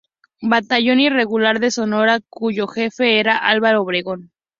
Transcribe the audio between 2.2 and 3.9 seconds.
cuyo Jefe era Álvaro